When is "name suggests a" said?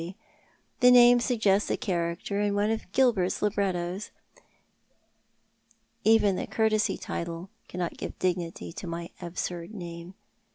0.89-1.77